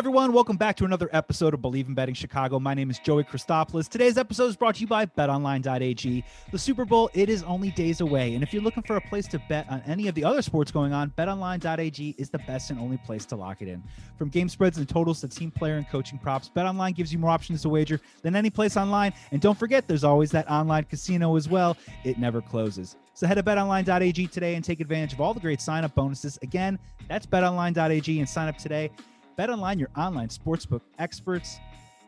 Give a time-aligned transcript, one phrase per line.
[0.00, 0.32] Everyone.
[0.32, 2.58] Welcome back to another episode of Bleav in Betting Chicago.
[2.58, 3.86] My name is Joey Christopoulos.
[3.86, 6.24] Today's episode is brought to you by BetOnline.ag.
[6.50, 9.26] The Super Bowl it is only days away, and if you're looking for a place
[9.26, 12.80] to bet on any of the other sports going on, BetOnline.ag is the best and
[12.80, 13.82] only place to lock it in.
[14.16, 17.28] From game spreads and totals to team player and coaching props, BetOnline gives you more
[17.28, 19.12] options to wager than any place online.
[19.32, 21.76] And don't forget, there's always that online casino as well.
[22.04, 22.96] It never closes.
[23.12, 26.38] So head to betonline.ag today and take advantage of all the great sign up bonuses.
[26.40, 28.90] Again, that's betonline.ag and sign up today.
[29.38, 31.58] BetOnline, your online sportsbook experts.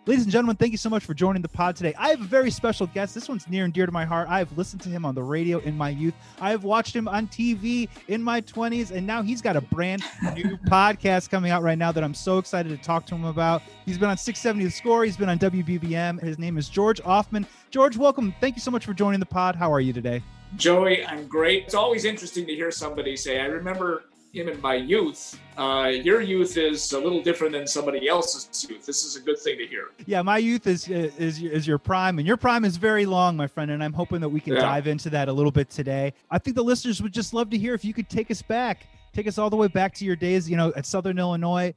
[0.05, 1.95] Ladies and gentlemen, thank you so much for joining the pod today.
[1.97, 3.15] I have a very special guest.
[3.15, 4.27] This one's near and dear to my heart.
[4.29, 6.15] I have listened to him on the radio in my youth.
[6.41, 10.03] I have watched him on TV in my 20s, and now he's got a brand
[10.35, 13.63] new podcast coming out right now that I'm so excited to talk to him about.
[13.87, 16.21] He's been on 670 The Score, he's been on WBBM.
[16.21, 17.47] His name is George Ofman.
[17.71, 18.35] George, welcome.
[18.41, 19.55] Thank you so much for joining the pod.
[19.55, 20.21] How are you today?
[20.57, 21.67] Joey, I'm great.
[21.67, 25.39] It's always interesting to hear somebody say, I remember him in my youth.
[25.57, 28.87] Uh, your youth is a little different than somebody else's youth.
[28.87, 29.89] This is a good thing to hear.
[30.07, 33.47] Yeah, my youth is is is your prime, and your prime is very long, my
[33.47, 33.71] friend.
[33.71, 34.63] And I'm hoping that we can yeah.
[34.63, 36.15] dive into that a little bit today.
[36.31, 38.87] I think the listeners would just love to hear if you could take us back,
[39.13, 41.75] take us all the way back to your days, you know, at Southern Illinois.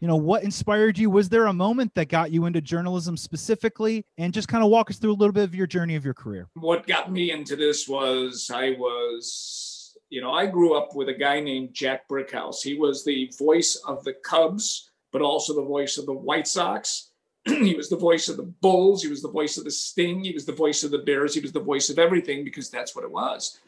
[0.00, 1.08] You know, what inspired you?
[1.08, 4.04] Was there a moment that got you into journalism specifically?
[4.18, 6.12] And just kind of walk us through a little bit of your journey of your
[6.12, 6.48] career.
[6.52, 9.75] What got me into this was I was
[10.10, 12.62] you know, I grew up with a guy named Jack Brickhouse.
[12.62, 17.10] He was the voice of the Cubs, but also the voice of the White Sox.
[17.44, 19.02] he was the voice of the Bulls.
[19.02, 20.22] He was the voice of the Sting.
[20.22, 21.34] He was the voice of the Bears.
[21.34, 23.58] He was the voice of everything because that's what it was.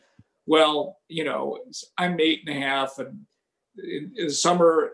[0.47, 1.59] Well, you know,
[1.99, 3.27] I'm eight and a half, and
[3.77, 4.91] in, in the summer,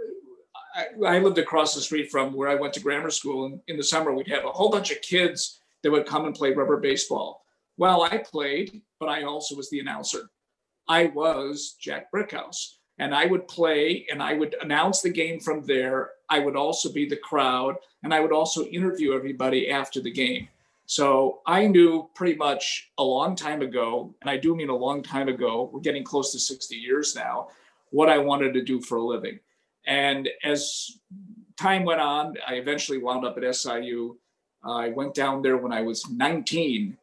[0.75, 3.47] I, I, lived across the street from where I went to grammar school.
[3.47, 6.34] And in the summer, we'd have a whole bunch of kids that would come and
[6.34, 7.45] play rubber baseball.
[7.77, 10.29] Well, I played, but I also was the announcer.
[10.89, 12.75] I was Jack Brickhouse.
[12.99, 16.11] And I would play and I would announce the game from there.
[16.31, 20.48] I would also be the crowd and I would also interview everybody after the game.
[20.86, 25.03] So I knew pretty much a long time ago, and I do mean a long
[25.03, 27.48] time ago, we're getting close to 60 years now,
[27.91, 29.41] what I wanted to do for a living.
[29.87, 30.98] And as
[31.57, 34.17] time went on, I eventually wound up at SIU.
[34.63, 36.98] I went down there when I was 19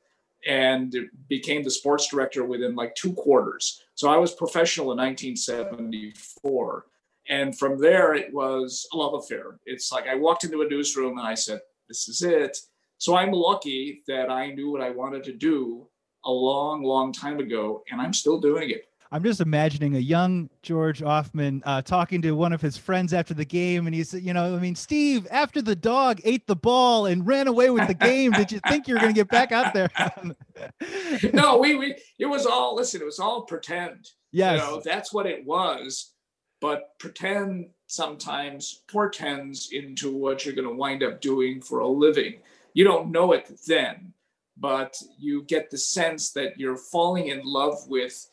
[0.47, 0.95] and
[1.27, 3.83] became the sports director within like two quarters.
[3.95, 6.85] So I was professional in 1974.
[7.29, 9.59] And from there, it was a love affair.
[9.65, 12.57] It's like I walked into a newsroom and I said, This is it.
[12.97, 15.87] So I'm lucky that I knew what I wanted to do
[16.25, 18.85] a long, long time ago, and I'm still doing it.
[19.13, 23.33] I'm just imagining a young George Ofman uh, talking to one of his friends after
[23.33, 27.07] the game, and he's, you know, I mean, Steve, after the dog ate the ball
[27.07, 29.51] and ran away with the game, did you think you were going to get back
[29.51, 29.89] out there?
[31.33, 34.11] no, we, we, it was all, listen, it was all pretend.
[34.31, 34.61] Yes.
[34.61, 36.13] You know, that's what it was.
[36.61, 42.35] But pretend sometimes portends into what you're going to wind up doing for a living.
[42.73, 44.13] You don't know it then,
[44.55, 48.27] but you get the sense that you're falling in love with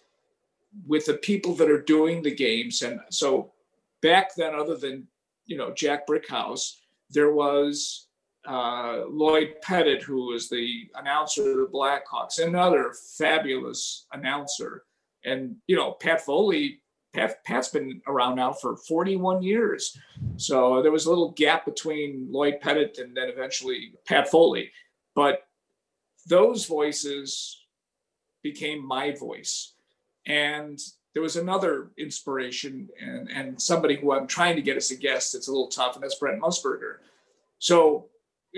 [0.87, 2.83] with the people that are doing the games.
[2.83, 3.53] And so
[4.03, 5.07] back then, other than
[5.47, 6.77] you know Jack Brickhouse,
[7.11, 8.09] there was
[8.47, 14.85] uh, Lloyd Pettit, who was the announcer of the Blackhawks, another fabulous announcer.
[15.25, 16.81] And you know Pat Foley.
[17.15, 19.97] Pat, Pat's been around now for 41 years.
[20.37, 24.71] So there was a little gap between Lloyd Pettit and then eventually Pat Foley.
[25.15, 25.49] But
[26.29, 27.65] those voices
[28.43, 29.73] became my voice.
[30.29, 30.79] And
[31.15, 35.35] there was another inspiration and, and somebody who I'm trying to get as a guest.
[35.35, 36.99] It's a little tough, and that's Brent Musburger.
[37.59, 38.07] So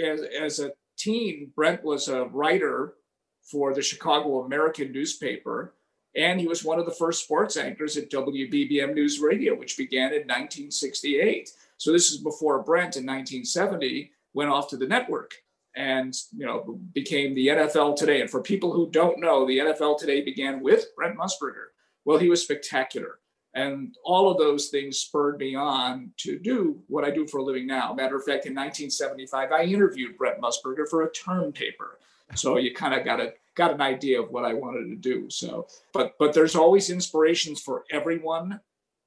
[0.03, 2.95] as, as a teen, Brent was a writer
[3.43, 5.75] for the Chicago American newspaper,
[6.17, 10.13] and he was one of the first sports anchors at WBBM News Radio, which began
[10.13, 11.51] in 1968.
[11.79, 15.35] So this is before Brent in 1970 went off to the network
[15.77, 18.21] and you know became the NFL Today.
[18.21, 21.69] And for people who don't know, the NFL Today began with Brent Musburger.
[22.05, 23.19] Well, he was spectacular.
[23.53, 27.43] And all of those things spurred me on to do what I do for a
[27.43, 27.93] living now.
[27.93, 31.99] Matter of fact, in 1975, I interviewed Brent Musburger for a term paper.
[32.37, 35.29] So you kind of got a got an idea of what I wanted to do.
[35.31, 38.61] So, but but there's always inspirations for everyone,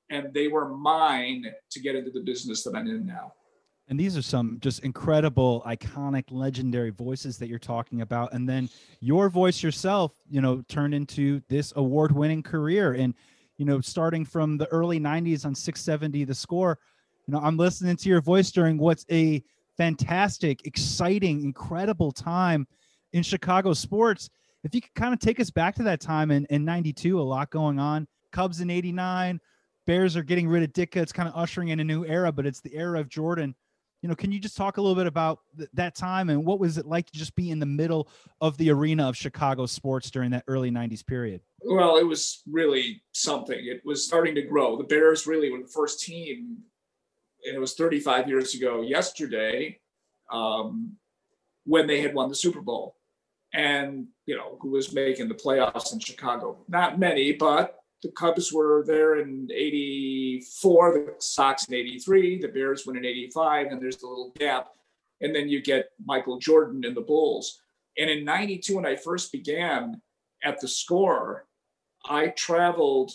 [0.10, 3.34] and they were mine to get into the business that I'm in now.
[3.90, 8.34] And these are some just incredible, iconic, legendary voices that you're talking about.
[8.34, 8.70] And then
[9.02, 12.94] your voice yourself, you know, turned into this award winning career.
[12.94, 13.14] And,
[13.58, 16.80] you know, starting from the early 90s on 670 The Score,
[17.28, 19.44] you know, I'm listening to your voice during what's a
[19.78, 22.68] fantastic, exciting, incredible time
[23.12, 24.30] in Chicago sports.
[24.64, 27.22] If you could kind of take us back to that time in, in 92, a
[27.22, 28.08] lot going on.
[28.32, 29.40] Cubs in 89,
[29.86, 30.98] Bears are getting rid of Ditka.
[30.98, 33.54] It's kind of ushering in a new era, but it's the era of Jordan.
[34.04, 36.60] You know, can you just talk a little bit about th- that time and what
[36.60, 38.10] was it like to just be in the middle
[38.42, 41.40] of the arena of Chicago sports during that early 90s period?
[41.62, 43.58] Well, it was really something.
[43.58, 44.76] It was starting to grow.
[44.76, 46.58] The Bears really were the first team,
[47.46, 49.80] and it was 35 years ago yesterday
[50.30, 50.98] um,
[51.64, 52.98] when they had won the Super Bowl.
[53.54, 56.58] And, you know, who was making the playoffs in Chicago?
[56.68, 62.86] Not many, but the Cubs were there in 84, the Sox in 83, the Bears
[62.86, 64.70] win in 85, and there's the little gap.
[65.22, 67.62] And then you get Michael Jordan and the Bulls.
[67.98, 70.02] And in 92, when I first began
[70.44, 71.46] at the score,
[72.06, 73.12] I traveled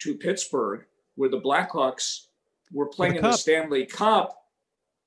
[0.00, 0.84] to Pittsburgh
[1.14, 2.26] where the Blackhawks
[2.70, 4.36] were playing the in the Stanley Cup.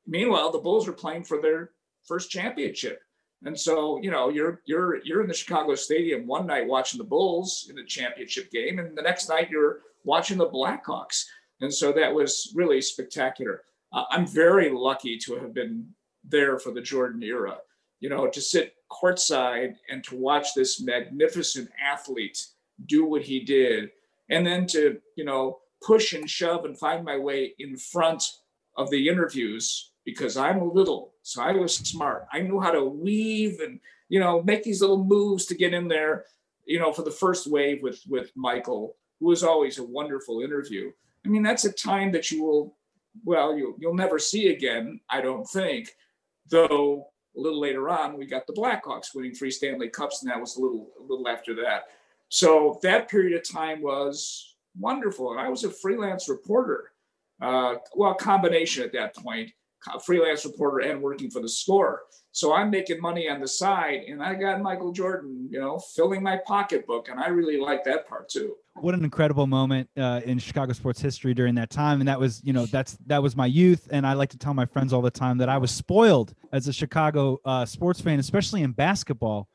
[0.07, 1.71] Meanwhile, the Bulls were playing for their
[2.07, 3.01] first championship.
[3.43, 7.03] And so, you know, you're you're you're in the Chicago Stadium one night watching the
[7.03, 11.25] Bulls in the championship game, and the next night you're watching the Blackhawks.
[11.61, 13.63] And so that was really spectacular.
[13.93, 15.87] Uh, I'm very lucky to have been
[16.23, 17.57] there for the Jordan era.
[17.99, 22.45] You know, to sit courtside and to watch this magnificent athlete
[22.87, 23.91] do what he did,
[24.29, 28.23] and then to you know push and shove and find my way in front
[28.77, 32.27] of the interviews because I'm a little, so I was smart.
[32.31, 33.79] I knew how to weave and
[34.09, 36.25] you know make these little moves to get in there.
[36.65, 40.91] You know, for the first wave with with Michael, who was always a wonderful interview.
[41.25, 42.75] I mean, that's a time that you will,
[43.23, 44.99] well, you you'll never see again.
[45.09, 45.95] I don't think,
[46.49, 47.07] though.
[47.33, 50.57] A little later on, we got the Blackhawks winning three Stanley Cups, and that was
[50.57, 51.85] a little a little after that.
[52.27, 56.91] So that period of time was wonderful, and I was a freelance reporter.
[57.41, 59.53] Uh, well, combination at that point
[60.05, 62.03] freelance reporter and working for the score.
[62.33, 66.23] So I'm making money on the side, and I got Michael Jordan, you know, filling
[66.23, 68.55] my pocketbook, and I really like that part too.
[68.75, 72.41] What an incredible moment uh, in Chicago sports history during that time, and that was,
[72.45, 75.01] you know, that's that was my youth, and I like to tell my friends all
[75.01, 79.49] the time that I was spoiled as a Chicago uh, sports fan, especially in basketball,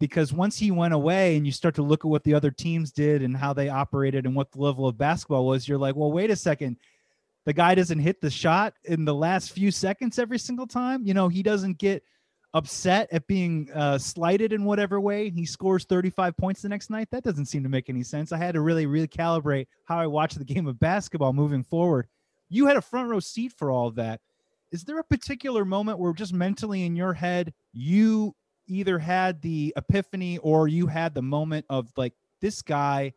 [0.00, 2.90] because once he went away, and you start to look at what the other teams
[2.90, 6.10] did and how they operated and what the level of basketball was, you're like, well,
[6.10, 6.78] wait a second
[7.44, 11.06] the guy doesn't hit the shot in the last few seconds every single time.
[11.06, 12.02] You know, he doesn't get
[12.54, 15.30] upset at being uh, slighted in whatever way.
[15.30, 17.08] He scores 35 points the next night.
[17.10, 18.32] That doesn't seem to make any sense.
[18.32, 22.06] I had to really recalibrate how I watch the game of basketball moving forward.
[22.48, 24.20] You had a front row seat for all of that.
[24.70, 28.34] Is there a particular moment where just mentally in your head, you
[28.66, 33.12] either had the epiphany or you had the moment of like, this guy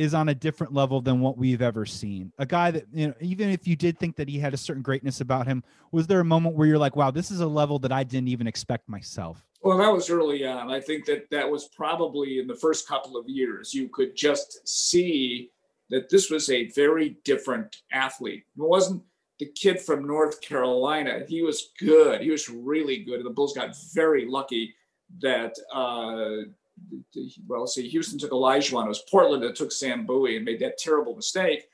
[0.00, 2.32] is on a different level than what we've ever seen.
[2.38, 4.82] A guy that, you know, even if you did think that he had a certain
[4.82, 5.62] greatness about him,
[5.92, 8.28] was there a moment where you're like, wow, this is a level that I didn't
[8.28, 9.44] even expect myself?
[9.60, 10.70] Well, that was early on.
[10.70, 13.74] I think that that was probably in the first couple of years.
[13.74, 15.50] You could just see
[15.90, 18.44] that this was a very different athlete.
[18.56, 19.02] It wasn't
[19.38, 21.24] the kid from North Carolina.
[21.28, 22.22] He was good.
[22.22, 23.22] He was really good.
[23.22, 24.74] The Bulls got very lucky
[25.20, 26.48] that uh,
[27.46, 28.86] well, see, Houston took Olajuwon.
[28.86, 31.68] It was Portland that took Sam Bowie and made that terrible mistake.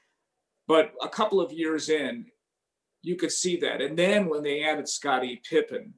[0.67, 2.27] But a couple of years in,
[3.03, 3.81] you could see that.
[3.81, 5.95] And then when they added Scottie Pippen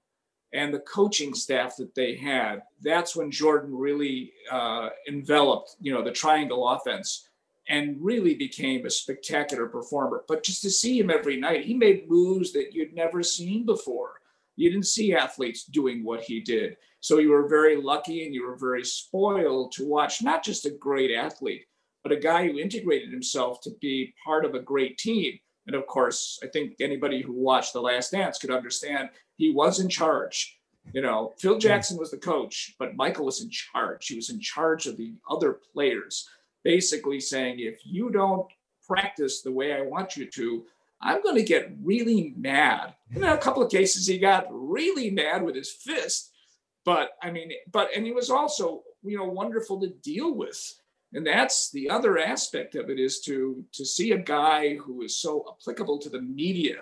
[0.53, 6.03] and the coaching staff that they had, that's when Jordan really uh, enveloped, you know,
[6.03, 7.29] the triangle offense
[7.69, 10.25] and really became a spectacular performer.
[10.27, 14.18] But just to see him every night, he made moves that you'd never seen before.
[14.59, 16.77] You didn't see athletes doing what he did.
[16.99, 20.71] So you were very lucky and you were very spoiled to watch not just a
[20.71, 21.65] great athlete,
[22.03, 25.39] but a guy who integrated himself to be part of a great team.
[25.69, 29.79] And of course, I think anybody who watched The Last Dance could understand he was
[29.79, 30.59] in charge.
[30.93, 34.09] You know, Phil Jackson was the coach, but Michael was in charge.
[34.09, 36.29] He was in charge of the other players,
[36.65, 38.47] basically saying, if you don't
[38.85, 40.65] practice the way I want you to,
[41.01, 42.95] I'm going to get really mad.
[43.15, 46.33] In a couple of cases, he got really mad with his fist
[46.89, 50.59] but I mean, but and he was also you know wonderful to deal with,
[51.13, 55.21] and that's the other aspect of it is to to see a guy who is
[55.21, 56.77] so applicable to the media,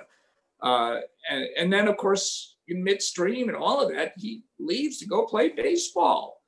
[0.63, 5.07] uh, and and then of course in midstream and all of that he leaves to
[5.07, 6.41] go play baseball,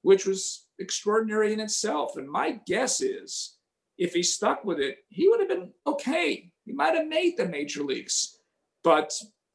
[0.00, 2.16] which was extraordinary in itself.
[2.16, 3.58] And my guess is
[3.98, 6.50] if he stuck with it, he would have been okay.
[6.64, 8.38] He might have made the major leagues,
[8.84, 9.12] but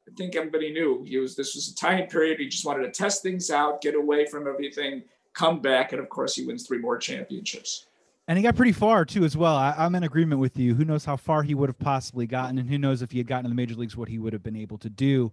[0.08, 1.36] I think everybody knew he was.
[1.36, 2.40] This was a time period.
[2.40, 6.10] He just wanted to test things out, get away from everything, come back, and of
[6.10, 7.86] course, he wins three more championships.
[8.28, 9.56] And he got pretty far too, as well.
[9.56, 10.76] I, am in agreement with you.
[10.76, 13.28] Who knows how far he would have possibly gotten, and who knows if he had
[13.28, 15.32] gotten in the major leagues, what he would have been able to do.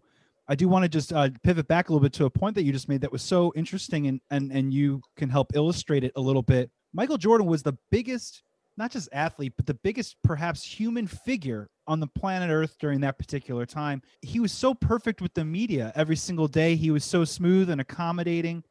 [0.49, 2.63] I do want to just uh, pivot back a little bit to a point that
[2.63, 6.13] you just made that was so interesting, and and and you can help illustrate it
[6.17, 6.71] a little bit.
[6.93, 8.43] Michael Jordan was the biggest,
[8.77, 13.19] not just athlete, but the biggest perhaps human figure on the planet Earth during that
[13.19, 14.03] particular time.
[14.23, 16.77] He was so perfect with the media every single day.
[16.77, 18.63] He was so smooth and accommodating.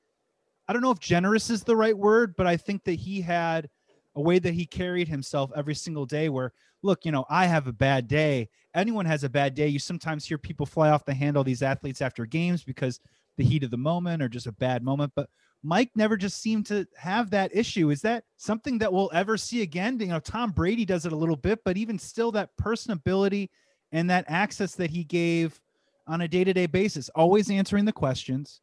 [0.68, 3.70] I don't know if generous is the right word, but I think that he had
[4.16, 7.68] a way that he carried himself every single day where look you know i have
[7.68, 11.14] a bad day anyone has a bad day you sometimes hear people fly off the
[11.14, 13.00] handle these athletes after games because
[13.38, 15.30] the heat of the moment or just a bad moment but
[15.64, 17.90] mike never just seemed to have that issue.
[17.90, 20.00] Is that something that we'll ever see again?
[20.00, 23.50] You know tom brady does it a little bit but even still that personability
[23.92, 25.60] and that access that he gave
[26.08, 28.62] on a day-to-day basis always answering the questions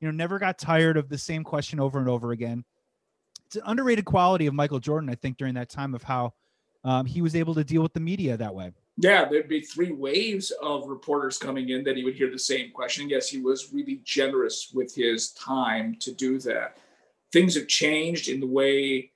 [0.00, 2.64] you know never got tired of the same question over and over again.
[3.46, 6.34] It's an underrated quality of Michael Jordan, I think, during that time of how
[6.84, 8.72] um, he was able to deal with the media that way.
[9.02, 12.70] Yeah, there'd be three waves of reporters coming in that he would hear the same
[12.70, 13.08] question.
[13.08, 16.76] Yes, he was really generous with his time to do that.
[17.32, 19.12] Things have changed in the way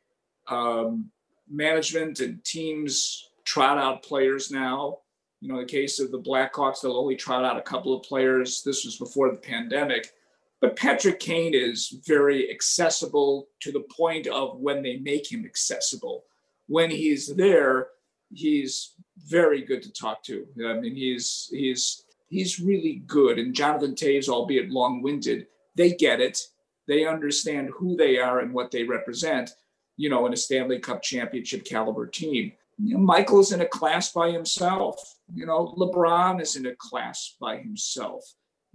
[0.49, 1.11] um,
[1.50, 5.00] management and teams trot out players now.
[5.43, 8.05] You know, in the case of the Blackhawks, they'll only trot out a couple of
[8.05, 8.62] players.
[8.62, 10.12] This was before the pandemic.
[10.62, 16.25] But Patrick Kane is very accessible to the point of when they make him accessible.
[16.69, 17.88] When he's there,
[18.35, 18.95] he's
[19.29, 20.47] very good to talk to.
[20.67, 23.38] I mean, he's he's he's really good.
[23.38, 26.41] And Jonathan Toews, albeit long-winded, they get it.
[26.87, 29.50] They understand who they are and what they represent.
[29.97, 32.53] You know, in a Stanley Cup championship caliber team.
[32.83, 35.17] You know, Michael's in a class by himself.
[35.33, 38.25] You know, LeBron is in a class by himself.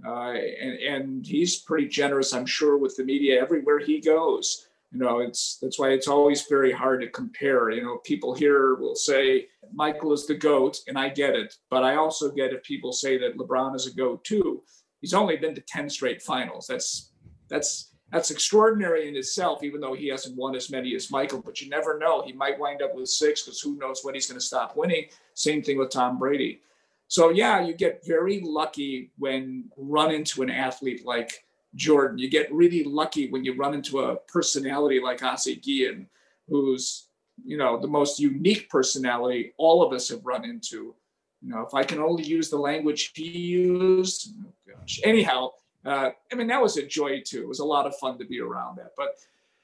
[0.06, 4.69] Uh, and, and he's pretty generous, I'm sure, with the media everywhere he goes.
[4.91, 7.69] You know, it's that's why it's always very hard to compare.
[7.69, 11.84] You know, people here will say Michael is the goat, and I get it, but
[11.84, 14.63] I also get if people say that LeBron is a goat too.
[15.01, 16.65] He's only been to ten straight finals.
[16.67, 17.12] That's
[17.50, 21.43] that's that's extraordinary in itself, even though he hasn't won as many as Michael.
[21.46, 24.27] But you never know; he might wind up with six because who knows when he's
[24.27, 25.05] going to stop winning.
[25.36, 26.62] Same thing with Tom Brady.
[27.10, 31.43] So yeah, you get very lucky when run into an athlete like
[31.76, 32.18] Jordan.
[32.18, 36.08] You get really lucky when you run into a personality like Ozzie Guillen,
[36.48, 37.08] who's
[37.46, 40.96] you know the most unique personality all of us have run into.
[41.42, 45.00] You know, if I can only use the language he used, oh gosh.
[45.04, 45.52] Anyhow,
[45.86, 47.42] uh, I mean that was a joy too.
[47.42, 48.92] It was a lot of fun to be around that.
[48.98, 49.16] But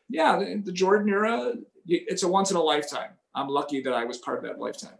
[0.10, 1.54] yeah, the, the Jordan era,
[1.88, 3.12] it's a once in a lifetime.
[3.34, 4.98] I'm lucky that I was part of that lifetime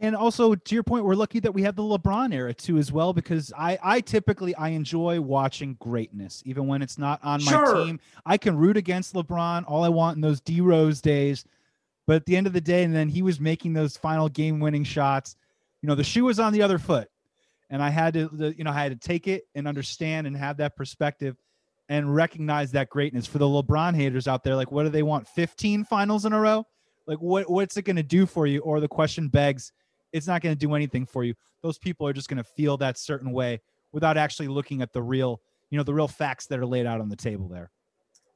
[0.00, 2.92] and also to your point, we're lucky that we have the LeBron era too as
[2.92, 7.50] well because I I typically I enjoy watching greatness even when it's not on my
[7.52, 7.84] Sure.
[7.84, 8.00] team.
[8.24, 11.44] I can root against LeBron all I want in those D Rose days,
[12.06, 14.60] but at the end of the day, and then he was making those final game
[14.60, 15.36] winning shots.
[15.82, 17.08] You know, the shoe was on the other foot,
[17.70, 20.58] and I had to you know I had to take it and understand and have
[20.58, 21.36] that perspective
[21.88, 24.54] and recognize that greatness for the LeBron haters out there.
[24.54, 25.26] Like, what do they want?
[25.26, 26.66] 15 finals in a row?
[27.06, 28.60] Like, what what's it going to do for you?
[28.60, 29.72] Or the question begs
[30.12, 31.34] it's not going to do anything for you.
[31.62, 33.60] Those people are just going to feel that certain way
[33.92, 37.00] without actually looking at the real, you know, the real facts that are laid out
[37.00, 37.70] on the table there.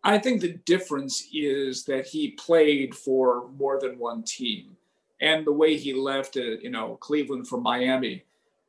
[0.04, 4.76] I think the difference is that he played for more than one team,
[5.20, 8.24] and the way he left, uh, you know, Cleveland for Miami,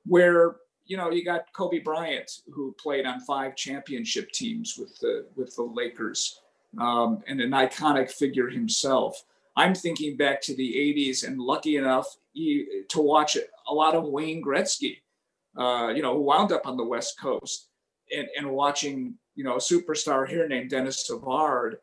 [0.06, 5.26] where you know you got Kobe Bryant who played on five championship teams with the
[5.36, 6.42] with the Lakers,
[6.80, 9.24] um, and an iconic figure himself.
[9.56, 14.04] I'm thinking back to the '80s, and lucky enough he, to watch a lot of
[14.04, 14.98] Wayne Gretzky,
[15.58, 17.70] uh, you know, who wound up on the West Coast,
[18.16, 21.78] and, and watching, you know, a superstar here named Denis Savard,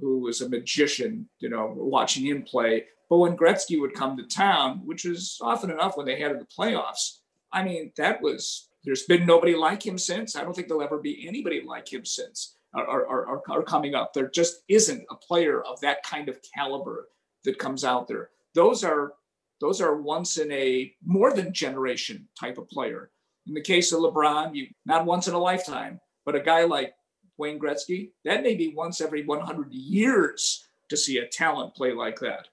[0.00, 2.84] who was a magician, you know, watching him play.
[3.08, 6.46] But when Gretzky would come to town, which was often enough when they had the
[6.46, 7.18] playoffs,
[7.52, 10.36] I mean, that was, there's been nobody like him since.
[10.36, 14.12] I don't think there'll ever be anybody like him since are, are, are coming up.
[14.12, 17.08] There just isn't a player of that kind of caliber
[17.44, 18.30] that comes out there.
[18.54, 19.14] Those are
[19.60, 23.10] those are once in a more than generation type of player.
[23.46, 26.94] In the case of LeBron, you not once in a lifetime, but a guy like
[27.38, 32.18] Wayne Gretzky, that may be once every 100 years to see a talent play like
[32.20, 32.48] that.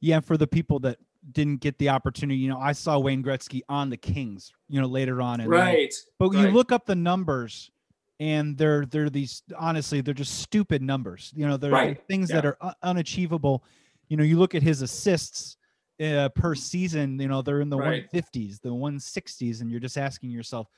[0.00, 0.98] Yeah, for the people that
[1.32, 4.86] didn't get the opportunity, you know, I saw Wayne Gretzky on the Kings, you know,
[4.86, 5.58] later on in life.
[5.58, 5.94] Right.
[6.18, 6.46] But right.
[6.46, 7.70] you look up the numbers
[8.20, 11.32] and they're they're these honestly, they're just stupid numbers.
[11.34, 12.06] You know, they're Right.
[12.06, 12.40] things Yeah.
[12.40, 13.64] that are unachievable.
[14.08, 15.56] You know, you look at his assists
[16.02, 18.10] uh, per season, you know, they're in the Right.
[18.12, 20.68] 150s, the 160s and you're just asking yourself,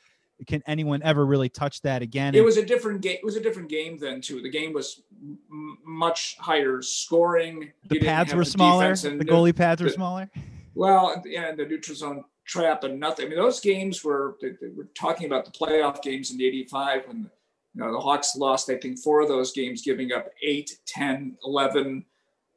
[0.47, 2.35] can anyone ever really touch that again?
[2.35, 3.17] It was a different game.
[3.17, 4.43] It was a different game then too.
[4.43, 7.73] The game was m- much higher scoring.
[7.89, 10.31] the You pads were the smaller, and the goalie pads were the- smaller.
[10.75, 13.27] Well, yeah, the neutral zone trap and nothing.
[13.27, 17.09] I mean, those games were, they, they were talking about the playoff games in 85
[17.09, 17.31] when
[17.75, 21.39] you know, the Hawks lost, I think, four of those games, giving up 8, 10,
[21.45, 22.05] 11.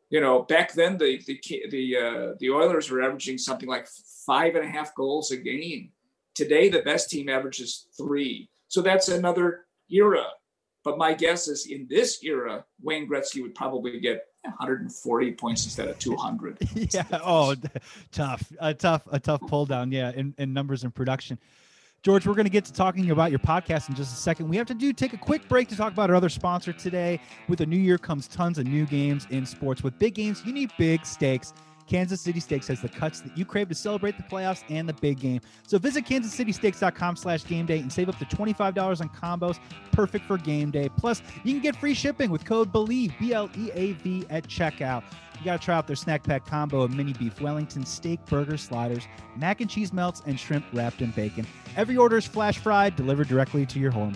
[0.09, 1.39] You know, back then the the
[1.69, 3.87] the uh, the Oilers were averaging something like
[4.25, 5.91] five and a half goals a game.
[6.35, 8.49] Today, the best team averages three.
[8.69, 10.25] So that's another era.
[10.83, 15.89] But my guess is in this era, Wayne Gretzky would probably get 140 points instead
[15.89, 16.57] of 200.
[16.93, 17.03] yeah.
[17.11, 17.53] Oh,
[18.11, 18.43] tough.
[18.59, 19.91] A tough, a tough pull down.
[19.91, 20.11] Yeah.
[20.15, 21.37] In, in numbers and production.
[22.01, 24.47] George, we're going to get to talking about your podcast in just a second.
[24.47, 27.19] We have to do take a quick break to talk about our other sponsor today.
[27.49, 29.83] With the new year comes tons of new games in sports.
[29.83, 31.53] With big games, you need big stakes.
[31.89, 34.93] Kansas City Steaks has the cuts that you crave to celebrate the playoffs and the
[34.93, 35.41] big game.
[35.67, 39.59] So visit kansascitysteaks.com slash game day and save up to $25 on combos,
[39.91, 40.89] perfect for game day.
[40.97, 45.03] Plus, you can get free shipping with code BLEAV, B-L-E-A-V at checkout.
[45.39, 48.57] You got to try out their snack pack combo of mini beef Wellington, steak, burger,
[48.57, 51.47] sliders, mac and cheese melts, and shrimp wrapped in bacon.
[51.75, 54.15] Every order is flash fried, delivered directly to your home.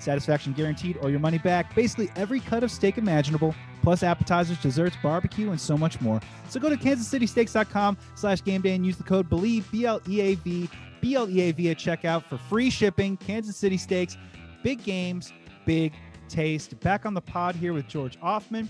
[0.00, 1.74] Satisfaction guaranteed or your money back.
[1.74, 6.20] Basically, every cut of steak imaginable, plus appetizers, desserts, barbecue, and so much more.
[6.48, 10.68] So go to kansascitysteaks.com slash game day and use the code BLEAV, B-L-E-A-V,
[11.00, 13.16] B-L-E-A-V at checkout for free shipping.
[13.16, 14.16] Kansas City Steaks,
[14.62, 15.32] big games,
[15.66, 15.92] big
[16.28, 16.78] taste.
[16.80, 18.68] Back on the pod here with George Ofman.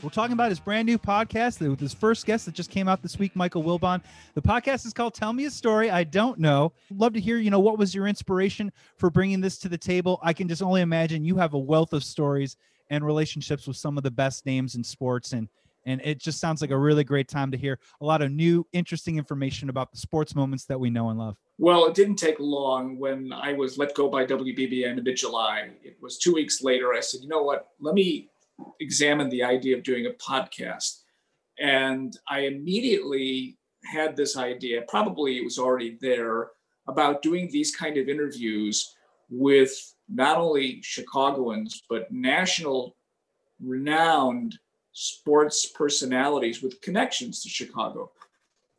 [0.00, 3.02] We're talking about his brand new podcast with his first guest that just came out
[3.02, 4.00] this week, Michael Wilbon.
[4.34, 6.72] The podcast is called Tell Me a Story I Don't Know.
[6.94, 10.20] Love to hear, you know, what was your inspiration for bringing this to the table?
[10.22, 12.56] I can just only imagine you have a wealth of stories
[12.90, 15.48] and relationships with some of the best names in sports and
[15.86, 18.66] and it just sounds like a really great time to hear a lot of new
[18.72, 21.38] interesting information about the sports moments that we know and love.
[21.56, 25.70] Well, it didn't take long when I was let go by WBBM in mid-July.
[25.82, 27.68] It was 2 weeks later I said, "You know what?
[27.80, 28.28] Let me
[28.80, 31.02] examine the idea of doing a podcast.
[31.58, 36.50] And I immediately had this idea, probably it was already there,
[36.86, 38.94] about doing these kind of interviews
[39.28, 39.72] with
[40.08, 42.96] not only Chicagoans, but national
[43.60, 44.58] renowned
[44.92, 48.10] sports personalities with connections to Chicago.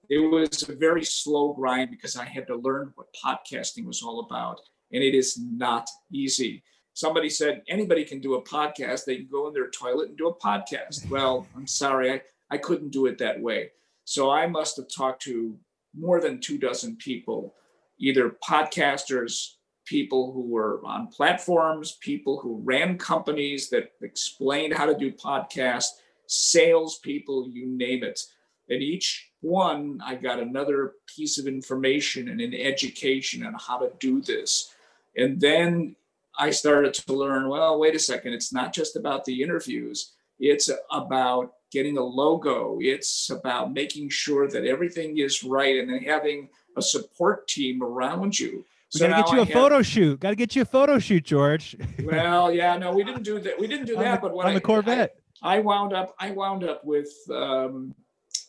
[0.09, 4.21] It was a very slow grind because I had to learn what podcasting was all
[4.21, 4.59] about,
[4.91, 6.63] and it is not easy
[6.99, 9.05] somebody said anybody can do a podcast.
[9.05, 11.09] They can go in their toilet and do a podcast.
[11.09, 13.71] Well, I'm sorry, I, I couldn't do it that way.
[14.03, 15.57] So I must have talked to
[15.97, 17.55] more than two dozen people,
[17.99, 19.53] either podcasters,
[19.85, 25.91] people who were on platforms, people who ran companies that explained how to do podcasts,
[26.27, 28.19] salespeople, you name it.
[28.67, 33.91] And each one, I got another piece of information and an education on how to
[33.99, 34.73] do this.
[35.15, 35.95] And then
[36.39, 40.69] I started to learn, well, wait a second, it's not just about the interviews, it's
[40.89, 46.47] about getting a logo, it's about making sure that everything is right and then having
[46.77, 48.63] a support team around you.
[48.93, 50.19] We so gotta get you a have, photo shoot.
[50.19, 51.75] Gotta get you a photo shoot, George.
[52.03, 53.59] well, yeah, no, we didn't do that.
[53.59, 54.21] We didn't do that.
[54.21, 57.09] The, but when on I, the Corvette, I, I, wound up, I wound up with
[57.29, 57.93] um,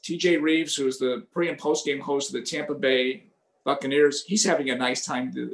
[0.03, 3.25] TJ Rives, who's the pre and post game host of the Tampa Bay
[3.65, 4.25] Buccaneers.
[4.25, 5.49] He's having a nice time th-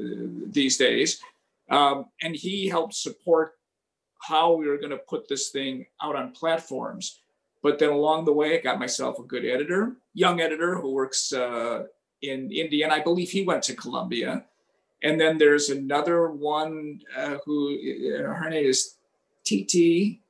[0.52, 1.20] these days.
[1.68, 3.52] Um, and he helped support
[4.20, 7.20] how we were going to put this thing out on platforms.
[7.62, 11.32] But then along the way, I got myself a good editor, young editor who works
[11.32, 11.84] uh,
[12.22, 14.44] in India, and I believe he went to Columbia.
[15.02, 18.96] And then there's another one uh, who uh, her name is
[19.44, 20.20] TT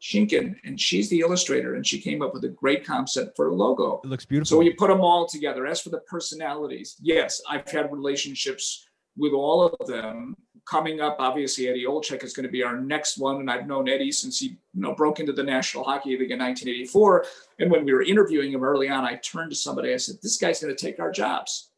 [0.00, 3.54] Shinkin, and she's the illustrator, and she came up with a great concept for a
[3.54, 4.00] logo.
[4.04, 4.58] It looks beautiful.
[4.58, 5.66] So you put them all together.
[5.66, 11.68] As for the personalities, yes, I've had relationships with all of them coming up, obviously
[11.68, 14.48] Eddie Olczyk is going to be our next one, and I've known Eddie since he,
[14.74, 17.24] you know, broke into the National Hockey League in 1984.
[17.58, 19.92] And when we were interviewing him early on, I turned to somebody.
[19.92, 21.70] I said, "This guy's going to take our jobs."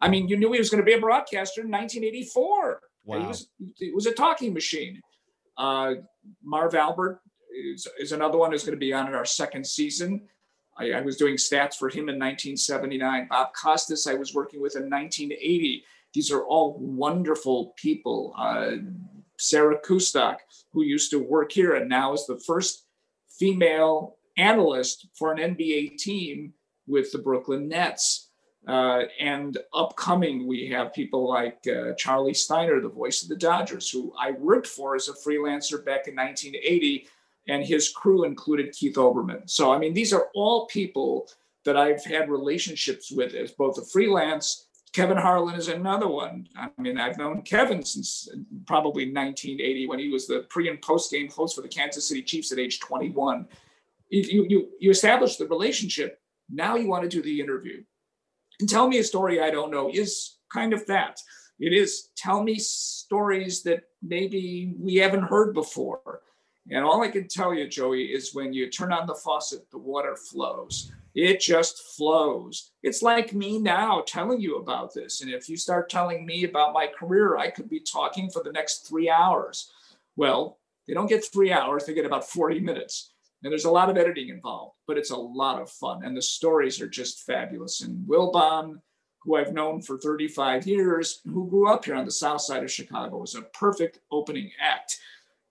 [0.00, 2.80] I mean, you knew he was going to be a broadcaster in 1984.
[3.04, 3.20] Wow.
[3.20, 3.48] He was
[3.80, 5.00] it was a talking machine.
[5.56, 5.94] Uh,
[6.44, 10.28] Marv Albert is, is another one who's going to be on in our second season.
[10.78, 13.26] I, I was doing stats for him in 1979.
[13.28, 15.84] Bob Costas, I was working with in 1980.
[16.18, 18.34] These are all wonderful people.
[18.36, 18.78] Uh,
[19.38, 20.38] Sarah Kustok,
[20.72, 22.86] who used to work here and now is the first
[23.38, 26.54] female analyst for an NBA team
[26.88, 28.30] with the Brooklyn Nets.
[28.66, 33.88] Uh, and upcoming, we have people like uh, Charlie Steiner, the voice of the Dodgers,
[33.88, 37.06] who I worked for as a freelancer back in 1980,
[37.46, 39.48] and his crew included Keith Olbermann.
[39.48, 41.28] So, I mean, these are all people
[41.64, 46.48] that I've had relationships with as both a freelance Kevin Harlan is another one.
[46.56, 48.28] I mean, I've known Kevin since
[48.66, 52.22] probably 1980 when he was the pre and post game host for the Kansas City
[52.22, 53.46] Chiefs at age 21.
[54.10, 56.20] You, you, you establish the relationship.
[56.50, 57.82] Now you want to do the interview.
[58.60, 61.20] And tell me a story I don't know is kind of that.
[61.60, 66.22] It is tell me stories that maybe we haven't heard before.
[66.70, 69.78] And all I can tell you, Joey, is when you turn on the faucet, the
[69.78, 70.92] water flows.
[71.20, 72.70] It just flows.
[72.84, 75.20] It's like me now telling you about this.
[75.20, 78.52] And if you start telling me about my career, I could be talking for the
[78.52, 79.72] next three hours.
[80.14, 83.14] Well, they don't get three hours, they get about 40 minutes.
[83.42, 86.04] And there's a lot of editing involved, but it's a lot of fun.
[86.04, 87.80] And the stories are just fabulous.
[87.80, 88.80] And Wilbon,
[89.24, 92.70] who I've known for 35 years, who grew up here on the south side of
[92.70, 95.00] Chicago, was a perfect opening act.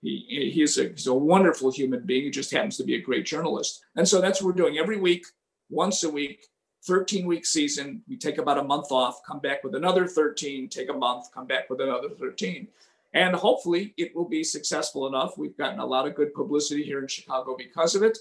[0.00, 2.24] He, he's, a, he's a wonderful human being.
[2.24, 3.84] He just happens to be a great journalist.
[3.96, 5.26] And so that's what we're doing every week,
[5.70, 6.46] once a week,
[6.84, 8.02] 13 week season.
[8.08, 11.46] We take about a month off, come back with another 13, take a month, come
[11.46, 12.68] back with another 13.
[13.14, 15.38] And hopefully it will be successful enough.
[15.38, 18.18] We've gotten a lot of good publicity here in Chicago because of it.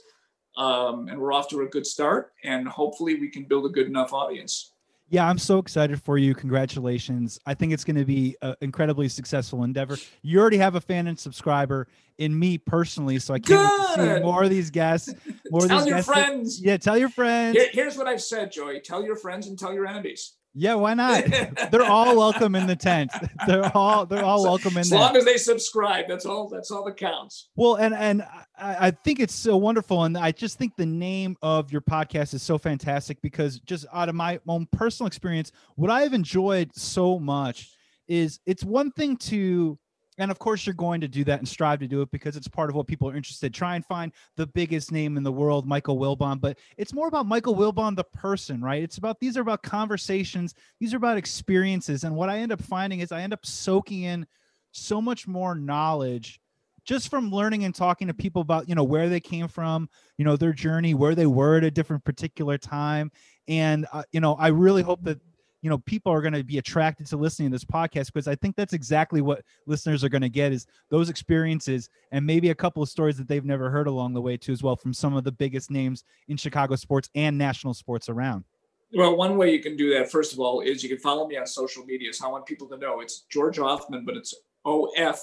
[0.55, 2.33] Um, and we're off to a good start.
[2.43, 4.71] And hopefully we can build a good enough audience.
[5.09, 6.35] Yeah, I'm so excited for you.
[6.35, 7.39] Congratulations.
[7.45, 9.97] I think it's going to be an incredibly successful endeavor.
[10.21, 14.43] You already have a fan and subscriber in me personally, so I can't see more
[14.43, 15.13] of these guests.
[15.49, 16.59] More tell of these your guests friends.
[16.59, 17.57] That, yeah, tell your friends.
[17.57, 18.81] Here, here's what I've said, Joey.
[18.81, 20.33] Tell your friends and tell your enemies.
[20.59, 21.23] Yeah, why not?
[21.71, 23.11] they're all welcome in the tent.
[23.45, 26.05] They're all they're all welcome in as long as they subscribe.
[26.07, 26.49] That's all.
[26.49, 27.49] That's all that counts.
[27.55, 28.23] Well, and and
[28.57, 32.33] I, I think it's so wonderful, and I just think the name of your podcast
[32.33, 36.75] is so fantastic because just out of my own personal experience, what I have enjoyed
[36.75, 37.69] so much
[38.07, 39.77] is it's one thing to
[40.17, 42.47] and of course, you're going to do that and strive to do it because it's
[42.47, 43.53] part of what people are interested.
[43.53, 46.41] Try and find the biggest name in the world, Michael Wilbon.
[46.41, 48.81] But it's more about Michael Wilbon, the person, right?
[48.81, 52.03] It's about these are about conversations, these are about experiences.
[52.03, 54.27] And what I end up finding is I end up soaking in
[54.71, 56.39] so much more knowledge
[56.83, 60.23] just from learning and talking to people about you know where they came from you
[60.23, 63.11] know their journey where they were at a different particular time
[63.47, 65.19] and uh, you know i really hope that
[65.67, 68.35] you know people are going to be attracted to listening to this podcast because i
[68.35, 72.55] think that's exactly what listeners are going to get is those experiences and maybe a
[72.55, 75.13] couple of stories that they've never heard along the way too as well from some
[75.13, 78.45] of the biggest names in chicago sports and national sports around.
[78.93, 81.35] Well one way you can do that first of all is you can follow me
[81.35, 82.13] on social media.
[82.13, 84.33] So i want people to know it's george Ofman, but it's
[84.65, 85.19] of1f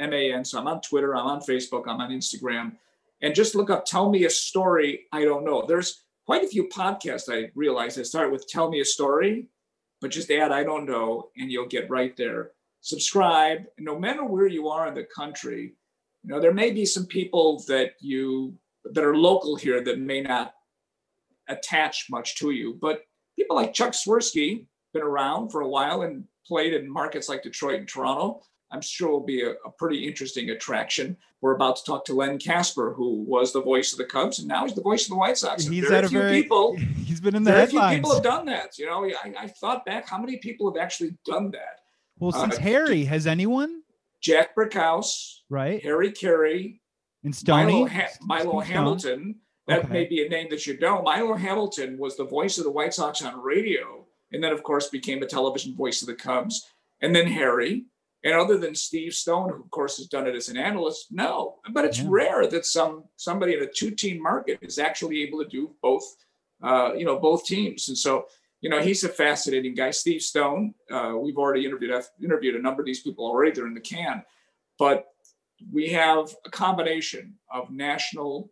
[0.00, 2.72] man so i'm on twitter i'm on facebook i'm on instagram.
[3.20, 5.64] And just look up tell me a story i don't know.
[5.64, 9.48] There's quite a few podcasts I realize I start with tell me a story,
[10.00, 12.52] but just add I don't know, and you'll get right there.
[12.80, 15.74] Subscribe, no matter where you are in the country,
[16.24, 18.54] you know, there may be some people that you
[18.94, 20.54] that are local here that may not
[21.50, 23.02] attach much to you, but
[23.36, 24.64] people like Chuck Swirsky,
[24.94, 28.40] been around for a while and played in markets like Detroit and Toronto.
[28.72, 31.16] I'm sure will be a, a, pretty interesting attraction.
[31.42, 34.48] We're about to talk to Len Kasper, who was the voice of the Cubs, and
[34.48, 35.66] now he's the voice of the White Sox.
[35.66, 36.76] He's very had a few very, people.
[37.04, 37.90] He's been in the very headlines.
[37.90, 38.78] few people have done that.
[38.78, 41.80] You know, I, I thought back, how many people have actually done that?
[42.18, 43.82] Well, since uh, Harry, has anyone?
[44.22, 45.82] Jack Brickhouse, right?
[45.82, 46.80] Harry Caray,
[47.24, 49.36] and Stoney, Milo, ha- Milo Hamilton.
[49.68, 49.92] That okay.
[49.92, 51.02] may be a name that you know.
[51.02, 54.88] Milo Hamilton was the voice of the White Sox on radio, and then of course
[54.88, 56.66] became a television voice of the Cubs.
[57.00, 57.86] And then Harry,
[58.24, 61.56] and other than Steve Stone, who of course has done it as an analyst, no.
[61.70, 62.06] But it's yeah.
[62.08, 66.04] rare that some somebody in a two-team market is actually able to do both,
[66.62, 67.88] uh, you know, both teams.
[67.88, 68.26] And so,
[68.60, 69.90] you know, he's a fascinating guy.
[69.90, 73.52] Steve Stone, uh, we've already interviewed I've interviewed a number of these people already.
[73.52, 74.22] They're in the can,
[74.78, 75.06] but
[75.72, 78.50] we have a combination of national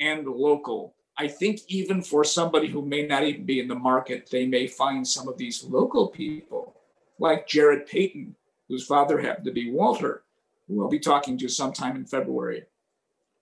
[0.00, 0.94] and local.
[1.18, 4.66] I think even for somebody who may not even be in the market, they may
[4.66, 6.74] find some of these local people,
[7.18, 8.36] like Jarrett Payton,
[8.68, 10.22] whose father happened to be Walter,
[10.68, 12.64] who I'll be talking to sometime in February,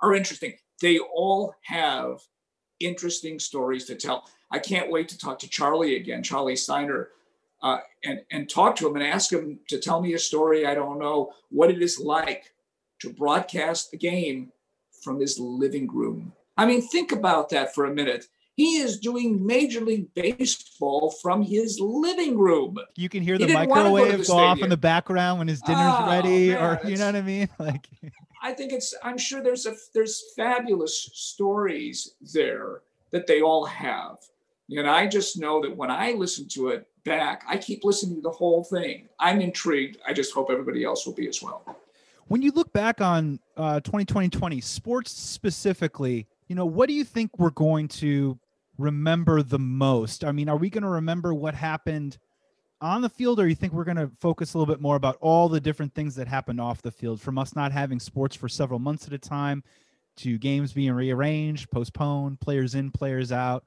[0.01, 0.55] are interesting.
[0.81, 2.21] They all have
[2.81, 4.29] interesting stories to tell.
[4.51, 7.09] I can't wait to talk to Charlie again, Charlie Steiner,
[7.63, 10.75] uh, and, and talk to him and ask him to tell me a story I
[10.75, 12.53] don't know, what it is like
[13.01, 14.53] to broadcast the game
[15.03, 16.33] from his living room.
[16.57, 18.27] I mean, think about that for a minute.
[18.57, 22.77] He is doing Major League Baseball from his living room.
[22.95, 26.07] You can hear the microwave go, go off in the background when his dinner's oh,
[26.07, 27.49] ready, man, or you know what I mean?
[27.59, 27.89] Like,
[28.43, 28.95] I think it's.
[29.03, 34.19] I'm sure there's a there's fabulous stories there that they all have,
[34.71, 38.23] and I just know that when I listen to it back, I keep listening to
[38.23, 39.09] the whole thing.
[39.19, 39.99] I'm intrigued.
[40.07, 41.65] I just hope everybody else will be as well.
[42.29, 47.39] When you look back on uh, 2020, sports specifically, you know, what do you think
[47.39, 48.39] we're going to
[48.79, 50.25] remember the most?
[50.25, 52.19] I mean, are we going to remember what happened
[52.81, 55.17] on the field, or you think we're going to focus a little bit more about
[55.21, 58.49] all the different things that happened off the field from us not having sports for
[58.49, 59.63] several months at a time
[60.17, 63.65] to games being rearranged, postponed, players in, players out?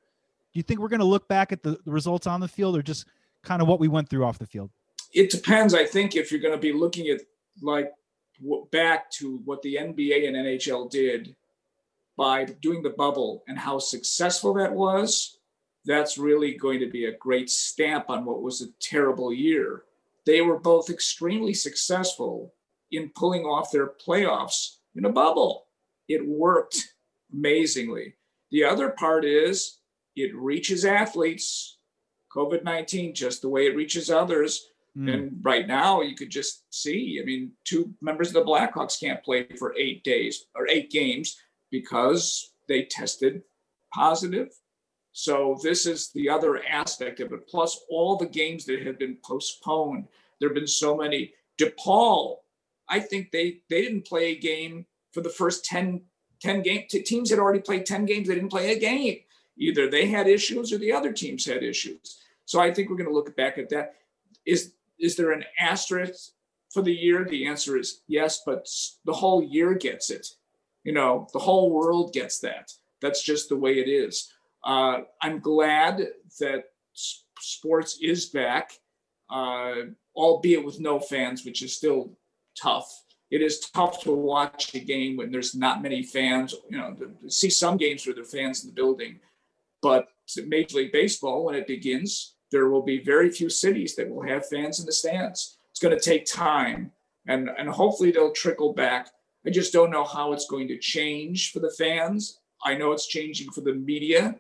[0.53, 2.81] Do you think we're going to look back at the, results on the field or
[2.81, 3.05] just
[3.43, 4.69] kind of what we went through off the field?
[5.13, 5.73] It depends.
[5.73, 7.21] I think if you're going to be looking at
[7.61, 7.91] like
[8.71, 11.35] back to what the NBA and NHL did
[12.17, 15.37] by doing the bubble and how successful that was,
[15.85, 19.83] that's really going to be a great stamp on what was a terrible year.
[20.25, 22.53] They were both extremely successful
[22.91, 25.67] in pulling off their playoffs in a bubble.
[26.09, 26.93] It worked
[27.31, 28.15] amazingly.
[28.51, 29.79] The other part is
[30.15, 31.77] it reaches athletes,
[32.35, 34.67] COVID 19, just the way it reaches others.
[34.97, 35.13] Mm.
[35.13, 39.23] And right now, you could just see I mean, two members of the Blackhawks can't
[39.23, 41.37] play for eight days or eight games
[41.71, 43.43] because they tested
[43.93, 44.49] positive.
[45.11, 47.47] So, this is the other aspect of it.
[47.47, 50.07] Plus, all the games that have been postponed.
[50.39, 51.33] There have been so many.
[51.59, 52.37] DePaul,
[52.87, 56.01] I think they, they didn't play a game for the first 10,
[56.41, 56.91] 10 games.
[57.05, 59.17] Teams had already played 10 games, they didn't play a game.
[59.57, 62.19] Either they had issues or the other teams had issues.
[62.45, 63.95] So I think we're going to look back at that.
[64.45, 66.31] Is is there an asterisk
[66.71, 67.25] for the year?
[67.25, 68.67] The answer is yes, but
[69.05, 70.27] the whole year gets it.
[70.87, 72.71] You know, the whole world gets that.
[73.01, 74.31] That's just the way it is.
[74.63, 76.07] Uh, I'm glad
[76.39, 76.63] that
[77.37, 78.71] sports is back,
[79.29, 79.73] uh,
[80.15, 82.17] albeit with no fans, which is still
[82.57, 82.87] tough.
[83.29, 86.55] It is tough to watch a game when there's not many fans.
[86.69, 89.19] You know, to see some games where there are fans in the building,
[89.81, 90.07] but
[90.45, 94.47] Major League Baseball, when it begins, there will be very few cities that will have
[94.47, 95.57] fans in the stands.
[95.69, 96.93] It's going to take time,
[97.27, 99.09] and and hopefully they'll trickle back.
[99.47, 102.41] I just don't know how it's going to change for the fans.
[102.65, 104.35] I know it's changing for the media.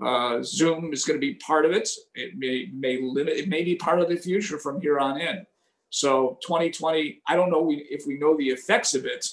[0.00, 1.88] Uh, Zoom is going to be part of it.
[2.14, 3.34] It may may limit.
[3.34, 5.44] It may be part of the future from here on in.
[5.90, 9.26] So 2020, I don't know if we know the effects of it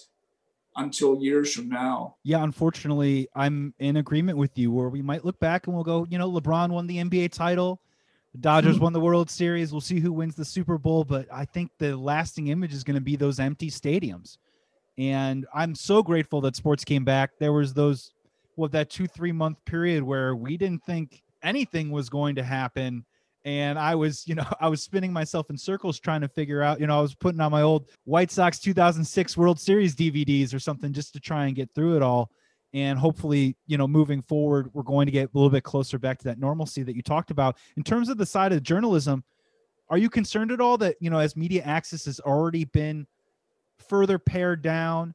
[0.75, 2.15] until years from now.
[2.23, 6.07] Yeah, unfortunately, I'm in agreement with you where we might look back and we'll go,
[6.09, 7.81] you know, LeBron won the NBA title.
[8.33, 8.83] The Dodgers mm-hmm.
[8.83, 9.71] won the World Series.
[9.71, 12.95] We'll see who wins the Super Bowl, but I think the lasting image is going
[12.95, 14.37] to be those empty stadiums.
[14.99, 17.31] And I'm so grateful that sports came back.
[17.39, 18.11] There was those
[18.57, 23.05] well that 2-3 month period where we didn't think anything was going to happen.
[23.45, 26.81] And I was, you know, I was spinning myself in circles trying to figure out,
[26.81, 30.59] you know, I was putting on my old White Sox 2006 World Series DVDs or
[30.59, 32.29] something just to try and get through it all.
[32.73, 36.19] And hopefully you know moving forward we're going to get a little bit closer back
[36.19, 37.57] to that normalcy that you talked about.
[37.77, 39.23] In terms of the side of journalism
[39.89, 43.07] are you concerned at all that you know as media access has already been
[43.87, 45.13] further pared down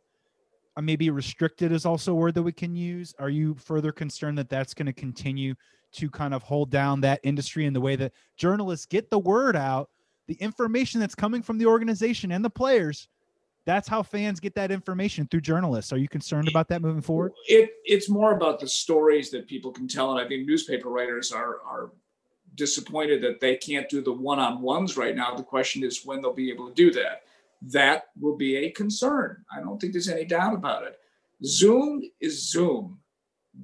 [0.77, 4.37] or maybe restricted is also a word that we can use are you further concerned
[4.39, 5.55] that that's going to continue
[5.93, 9.55] to kind of hold down that industry in the way that journalists get the word
[9.55, 9.91] out
[10.27, 13.09] the information that's coming from the organization and the players
[13.65, 15.93] that's how fans get that information through journalists.
[15.93, 17.33] Are you concerned about that moving forward?
[17.49, 21.33] It it's more about the stories that people can tell, and I think newspaper writers
[21.33, 21.91] are are
[22.57, 25.35] disappointed that they can't do the one-on-ones right now.
[25.35, 27.23] The question is when they'll be able to do that.
[27.73, 29.45] That will be a concern.
[29.55, 30.99] I don't think there's any doubt about it.
[31.45, 32.99] Zoom is Zoom.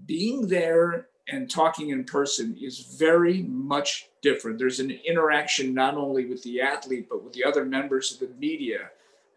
[0.07, 4.59] Being there and talking in person is very much different.
[4.59, 8.35] There's an interaction not only with the athlete, but with the other members of the
[8.37, 8.91] media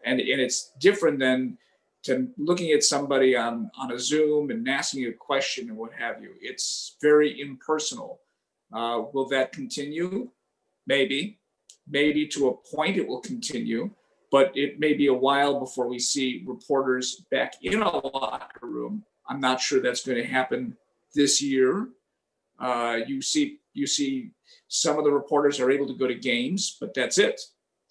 [0.04, 1.58] and and it's different than
[2.04, 6.22] to looking at somebody on on a Zoom and asking a question and what have
[6.22, 6.32] you.
[6.40, 8.20] It's very impersonal.
[8.72, 10.30] Uh, will that continue?
[10.86, 11.38] Maybe,
[11.88, 13.90] maybe to a point it will continue,
[14.34, 19.04] but it may be a while before we see reporters back in a locker room.
[19.28, 20.76] I'm not sure that's going to happen
[21.14, 21.90] this year.
[22.58, 24.32] Uh, you see, you see,
[24.66, 27.40] some of the reporters are able to go to games, but that's it.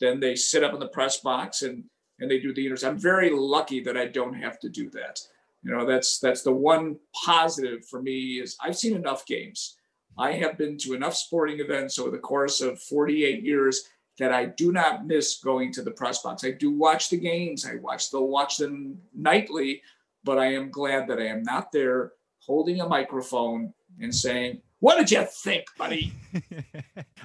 [0.01, 1.85] Then they sit up in the press box and
[2.19, 2.83] and they do the interviews.
[2.83, 5.21] I'm very lucky that I don't have to do that.
[5.63, 9.77] You know, that's that's the one positive for me is I've seen enough games.
[10.17, 13.87] I have been to enough sporting events over the course of 48 years
[14.19, 16.43] that I do not miss going to the press box.
[16.43, 17.65] I do watch the games.
[17.65, 19.81] I watch still watch them nightly,
[20.23, 24.97] but I am glad that I am not there holding a microphone and saying, "What
[24.97, 26.13] did you think, buddy?"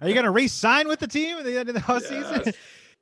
[0.01, 2.55] Are you going to re-sign with the team at the end of the season?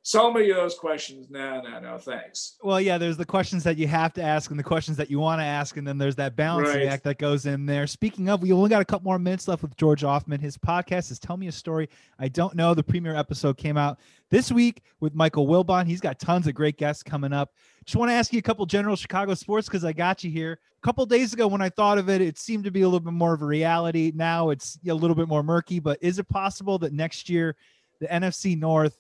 [0.06, 1.28] So many of those questions.
[1.30, 2.58] No, no, no, thanks.
[2.62, 5.18] Well, yeah, there's the questions that you have to ask and the questions that you
[5.18, 6.86] want to ask, and then there's that balancing right.
[6.86, 7.88] act that goes in there.
[7.88, 10.40] Speaking of, we only got a couple more minutes left with George Ofman.
[10.40, 11.88] His podcast is Tell Me a Story.
[12.20, 12.72] I don't know.
[12.72, 13.98] The premiere episode came out
[14.30, 15.88] this week with Michael Wilbon.
[15.88, 17.52] He's got tons of great guests coming up.
[17.84, 20.60] Just want to ask you a couple general Chicago sports because I got you here.
[20.80, 23.00] A couple days ago, when I thought of it, it seemed to be a little
[23.00, 24.12] bit more of a reality.
[24.14, 27.56] Now it's a little bit more murky, but is it possible that next year
[27.98, 28.96] the NFC North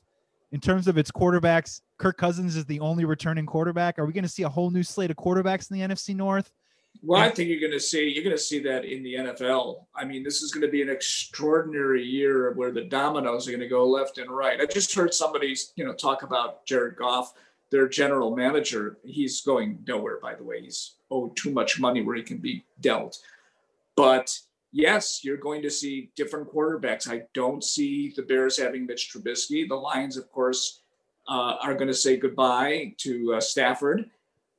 [0.56, 3.98] in terms of its quarterbacks, Kirk Cousins is the only returning quarterback.
[3.98, 6.50] Are we going to see a whole new slate of quarterbacks in the NFC North?
[7.02, 9.84] Well, I think you're going to see you're going to see that in the NFL.
[9.94, 13.60] I mean, this is going to be an extraordinary year where the dominoes are going
[13.60, 14.58] to go left and right.
[14.58, 17.34] I just heard somebody, you know, talk about Jared Goff,
[17.70, 18.96] their general manager.
[19.04, 20.62] He's going nowhere, by the way.
[20.62, 23.18] He's owed too much money where he can be dealt.
[23.94, 24.34] But
[24.72, 27.10] yes, you're going to see different quarterbacks.
[27.10, 29.68] I don't see the Bears having Mitch Trubisky.
[29.68, 30.82] The Lions, of course,
[31.28, 34.10] uh, are going to say goodbye to uh, Stafford.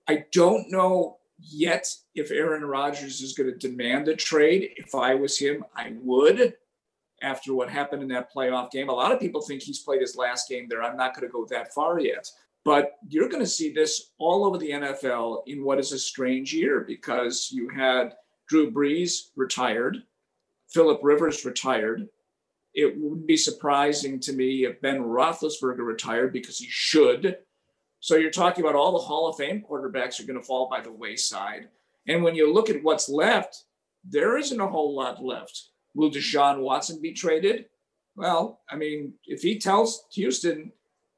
[0.07, 4.71] I don't know yet if Aaron Rodgers is going to demand a trade.
[4.77, 6.55] If I was him, I would
[7.23, 8.89] after what happened in that playoff game.
[8.89, 10.83] A lot of people think he's played his last game there.
[10.83, 12.29] I'm not going to go that far yet.
[12.63, 16.53] But you're going to see this all over the NFL in what is a strange
[16.53, 18.13] year because you had
[18.47, 20.03] Drew Brees retired,
[20.69, 22.07] Philip Rivers retired.
[22.73, 27.37] It wouldn't be surprising to me if Ben Roethlisberger retired because he should.
[27.99, 30.81] So you're talking about all the Hall of Fame quarterbacks are going to fall by
[30.81, 31.69] the wayside.
[32.07, 33.63] And when you look at what's left,
[34.07, 35.69] there isn't a whole lot left.
[35.95, 37.65] Will Deshaun Watson be traded?
[38.15, 40.71] Well, I mean, if he tells Houston,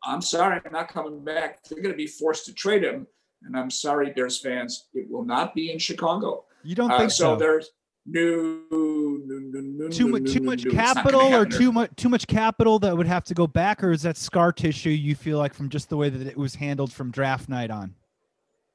[0.03, 3.07] I'm sorry, I'm not coming back, they're going to be forced to trade him.
[3.43, 6.45] And I'm sorry, Bears fans, it will not be in Chicago.
[6.63, 7.23] You don't think uh, so?
[7.33, 7.69] So there's
[8.05, 12.79] no, no, no, no too much, too much capital, or too much, too much capital
[12.79, 15.69] that would have to go back, or is that scar tissue you feel like from
[15.69, 17.93] just the way that it was handled from draft night on?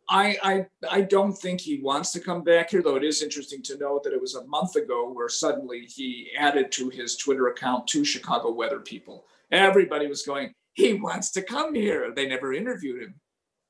[0.08, 3.62] I, I I don't think he wants to come back here, though it is interesting
[3.62, 7.48] to note that it was a month ago where suddenly he added to his Twitter
[7.48, 9.24] account two Chicago weather people.
[9.50, 12.12] Everybody was going, he wants to come here.
[12.14, 13.14] They never interviewed him.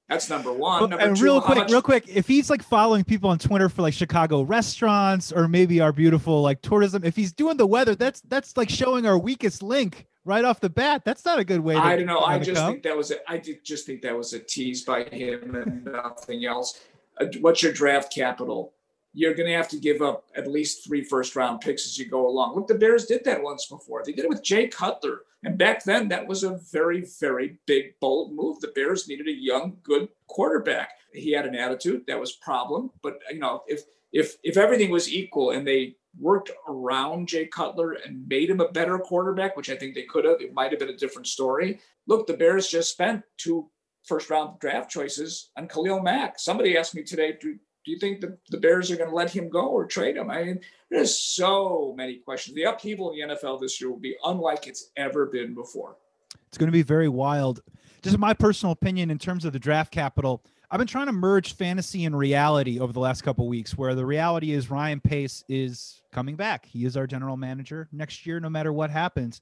[0.08, 0.90] That's number one.
[0.90, 3.68] Number and two, real quick, much- real quick, if he's like following people on Twitter
[3.68, 7.94] for like Chicago restaurants or maybe our beautiful like tourism, if he's doing the weather,
[7.94, 11.02] that's that's like showing our weakest link right off the bat.
[11.04, 11.74] That's not a good way.
[11.74, 12.20] To, I don't know.
[12.20, 12.72] I just come.
[12.72, 15.84] think that was a, I did just think that was a tease by him and
[15.84, 16.80] nothing else.
[17.18, 18.74] Uh, what's your draft capital?
[19.12, 22.08] You're going to have to give up at least three first round picks as you
[22.08, 22.56] go along.
[22.56, 24.02] Look, the Bears did that once before.
[24.04, 25.20] They did it with Jay Cutler.
[25.44, 28.60] And back then, that was a very, very big, bold move.
[28.60, 30.90] The Bears needed a young, good quarterback.
[31.12, 32.90] He had an attitude that was problem.
[33.02, 37.92] But you know, if if if everything was equal and they worked around Jay Cutler
[37.92, 40.80] and made him a better quarterback, which I think they could have, it might have
[40.80, 41.80] been a different story.
[42.06, 43.68] Look, the Bears just spent two
[44.04, 46.38] first round draft choices on Khalil Mack.
[46.38, 49.30] Somebody asked me today, do, do you think the, the Bears are going to let
[49.30, 50.30] him go or trade him?
[50.30, 52.54] I mean, there's so many questions.
[52.54, 55.96] The upheaval in the NFL this year will be unlike it's ever been before.
[56.48, 57.62] It's going to be very wild.
[58.02, 60.42] Just my personal opinion in terms of the draft capital.
[60.70, 64.06] I've been trying to merge fantasy and reality over the last couple weeks, where the
[64.06, 66.64] reality is Ryan Pace is coming back.
[66.66, 69.40] He is our general manager next year, no matter what happens.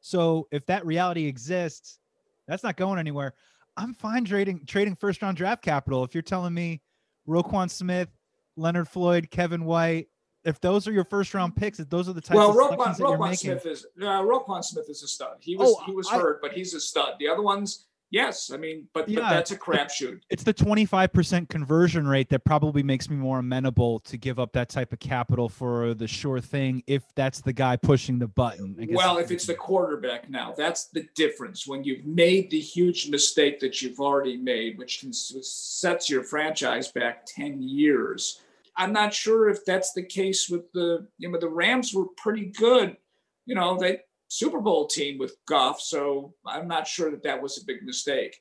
[0.00, 1.98] So if that reality exists,
[2.46, 3.34] that's not going anywhere.
[3.76, 6.04] I'm fine trading trading first round draft capital.
[6.04, 6.80] If you're telling me
[7.28, 8.08] Roquan Smith,
[8.56, 10.08] Leonard Floyd, Kevin White.
[10.44, 12.94] If those are your first round picks, if those are the types well, of Roquan,
[12.94, 13.50] selections that you're Roquan making.
[13.50, 15.36] Smith is uh, Roquan Smith is a stud.
[15.40, 17.14] He was Oh, he was I- hurt, but he's a stud.
[17.18, 20.20] The other ones, yes, I mean, but, but that's a crapshoot.
[20.30, 24.68] It's the 25% conversion rate that probably makes me more amenable to give up that
[24.68, 28.76] type of capital for the sure thing if that's the guy pushing the button.
[28.80, 31.66] I guess Well, if it's the quarterback now, that's the difference.
[31.66, 36.90] When you've made the huge mistake that you've already made, which can, sets your franchise
[36.92, 38.40] back 10 years.
[38.76, 42.46] I'm not sure if that's the case with the, you know, the Rams were pretty
[42.46, 42.96] good.
[43.44, 47.58] You know, they Super Bowl team with Goff, so I'm not sure that that was
[47.58, 48.40] a big mistake.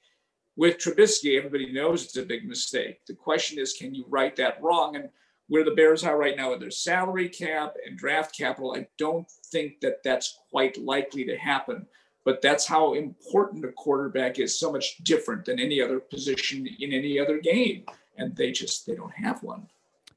[0.58, 3.06] With Trubisky, everybody knows it's a big mistake.
[3.08, 4.96] The question is, can you right that wrong?
[4.96, 5.10] And
[5.48, 9.30] where the Bears are right now with their salary cap and draft capital, I don't
[9.46, 11.88] think that that's quite likely to happen.
[12.26, 14.60] But that's how important a quarterback is.
[14.60, 17.86] So much different than any other position in any other game,
[18.18, 19.68] and they just they don't have one.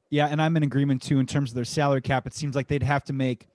[0.09, 2.27] Yeah, and I'm in agreement too in terms of their salary cap.
[2.27, 3.47] It seems like they'd have to make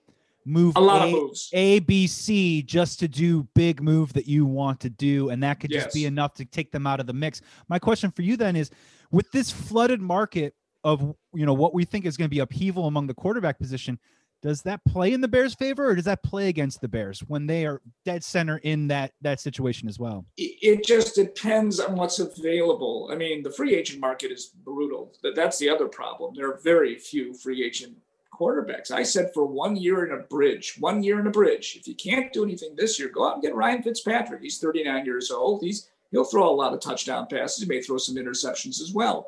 [0.45, 1.49] move A lot A, of moves.
[1.53, 5.59] A, B, C just to do big move that you want to do, and that
[5.59, 7.41] could just be enough to take them out of the mix.
[7.67, 8.69] My question for you then is,
[9.11, 10.53] with this flooded market
[10.83, 13.99] of you know what we think is going to be upheaval among the quarterback position,
[14.41, 17.47] does that play in the Bears' favor, or does that play against the Bears when
[17.47, 20.25] they are dead center in that that situation as well?
[20.37, 23.09] it it just depends on what's available.
[23.11, 25.13] I mean, the free agent market is brutal.
[25.35, 26.33] That's the other problem.
[26.35, 27.97] There are very few free agent
[28.37, 28.91] quarterbacks.
[28.91, 31.77] I said for one year in a bridge, one year in a bridge.
[31.79, 34.41] If you can't do anything this year, go out and get Ryan Fitzpatrick.
[34.41, 35.61] He's 39 years old.
[35.61, 37.63] He's he'll throw a lot of touchdown passes.
[37.63, 39.25] He may throw some interceptions as well.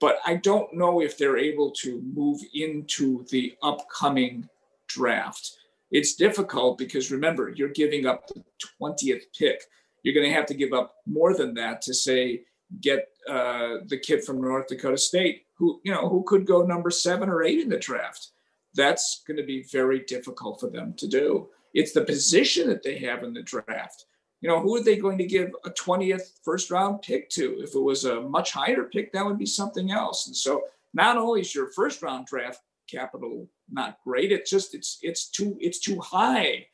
[0.00, 4.48] But I don't know if they're able to move into the upcoming
[4.88, 5.56] draft.
[5.90, 8.42] It's difficult because remember, you're giving up the
[8.80, 9.62] 20th pick
[10.02, 12.42] you're going to have to give up more than that to say
[12.80, 16.90] get uh, the kid from North Dakota State who you know who could go number
[16.90, 18.31] seven or eight in the draft.
[18.74, 21.48] That's going to be very difficult for them to do.
[21.74, 24.06] It's the position that they have in the draft.
[24.40, 27.56] You know, who are they going to give a 20th first round pick to?
[27.60, 30.26] If it was a much higher pick, that would be something else.
[30.26, 30.64] And so
[30.94, 32.60] not only is your first round draft
[32.90, 36.66] capital not great, it's just it's it's too it's too high.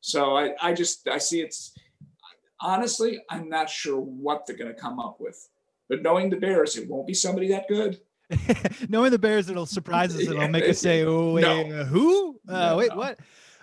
[0.00, 1.72] So I, I just I see it's
[2.62, 5.48] honestly, I'm not sure what they're going to come up with.
[5.88, 8.00] But knowing the Bears, it won't be somebody that good.
[8.88, 10.22] knowing the Bears, it'll surprise us.
[10.22, 11.80] It'll make us say, "Oh wait, no.
[11.80, 12.40] uh, who?
[12.48, 13.18] Uh, no, wait, what?"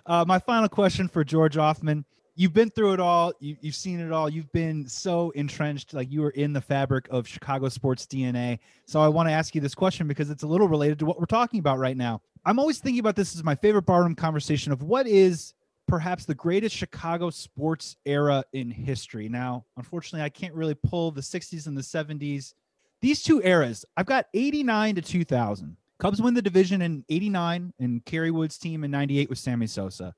[0.06, 2.04] Uh, my final question for George Ofman:
[2.40, 3.34] You've been through it all.
[3.40, 4.30] You, you've seen it all.
[4.30, 8.60] You've been so entrenched, like you were in the fabric of Chicago sports DNA.
[8.86, 11.20] So I want to ask you this question because it's a little related to what
[11.20, 12.22] we're talking about right now.
[12.46, 15.54] I'm always thinking about this as my favorite barroom conversation of what is
[15.90, 19.28] perhaps the greatest Chicago sports era in history.
[19.28, 22.54] Now, unfortunately, I can't really pull the 60s and the 70s.
[23.02, 25.78] These two eras, I've got 89 to 2000.
[26.00, 30.16] Cubs win the division in 89 and Kerry Wood's team in 98 with Sammy Sosa.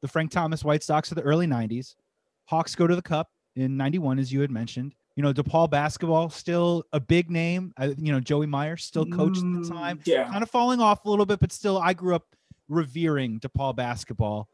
[0.00, 1.94] The Frank Thomas White Sox of the early 90s.
[2.46, 4.94] Hawks go to the Cup in 91, as you had mentioned.
[5.16, 7.74] You know, DePaul basketball still a big name.
[7.76, 9.98] I, you know, Joey Meyer still coached at the time.
[9.98, 10.30] Mm, yeah.
[10.30, 12.24] Kind of falling off a little bit, but still, I grew up
[12.68, 14.48] revering DePaul basketball.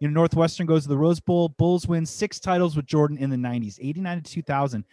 [0.00, 1.50] You know, Northwestern goes to the Rose Bowl.
[1.50, 4.84] Bulls win six titles with Jordan in the 90s, 89 to 2000.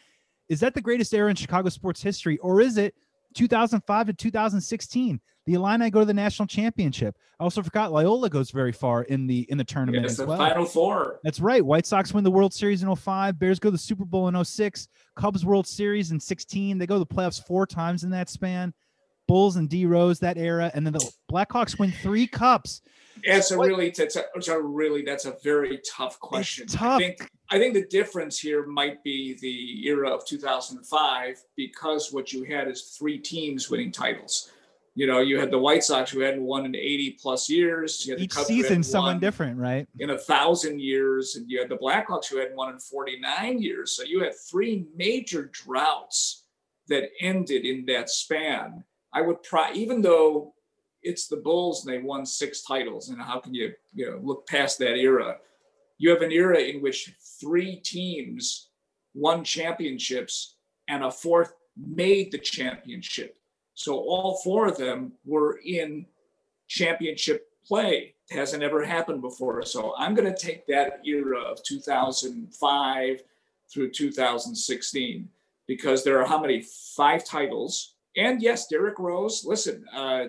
[0.50, 2.96] Is that the greatest era in Chicago sports history, or is it
[3.34, 5.20] 2005 to 2016?
[5.46, 7.16] The Illini go to the national championship.
[7.39, 10.26] I also forgot Loyola goes very far in the in the tournament yes, as the
[10.26, 10.38] well.
[10.39, 11.20] Final four.
[11.24, 11.64] That's right.
[11.64, 13.38] White Sox win the World Series in 05.
[13.38, 14.88] Bears go to the Super Bowl in 06.
[15.16, 16.80] Cubs World Series in 16.
[16.80, 18.74] They go to the playoffs four times in that span.
[19.28, 22.82] Bulls and D Rose that era, and then the Blackhawks win three cups.
[23.24, 26.63] It's a really that's a, it's a really that's a very tough question.
[26.63, 26.95] It's tough.
[26.95, 32.34] I think I think the difference here might be the era of 2005 because what
[32.34, 34.51] you had is three teams winning titles.
[34.97, 38.09] You know, you had the White Sox who hadn't won in 80 plus years.
[38.18, 39.88] Each season, someone different, right?
[39.99, 43.91] In a thousand years, and you had the Blackhawks who hadn't won in 49 years.
[43.91, 46.45] So you had three major droughts
[46.88, 48.86] that ended in that span.
[49.11, 50.55] I would try, even though
[51.06, 53.10] it's the Bulls and they won six titles.
[53.10, 55.38] And how can you, you know, look past that era?
[55.97, 58.70] You have an era in which three teams
[59.14, 60.56] won championships
[60.88, 63.38] and a fourth made the championship.
[63.76, 66.06] So all four of them were in
[66.68, 68.16] championship play.
[68.30, 69.64] It hasn't ever happened before.
[69.66, 73.24] So I'm going to take that era of 2005
[73.72, 75.30] through 2016
[75.68, 76.62] because there are how many?
[76.95, 77.95] Five titles.
[78.18, 80.26] And yes, Derrick Rose, listen, uh,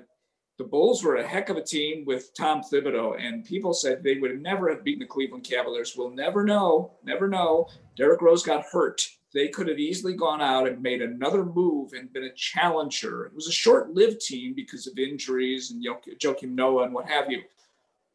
[0.59, 4.17] the Bulls were a heck of a team with Tom Thibodeau, and people said they
[4.17, 5.95] would never have beaten the Cleveland Cavaliers.
[5.97, 7.69] We'll never know, never know.
[7.97, 9.07] Derrick Rose got hurt.
[9.35, 13.27] They could have easily gone out and made another move and been a challenger.
[13.27, 17.31] It was a short lived team because of injuries and Joakim Noah and what have
[17.31, 17.43] you.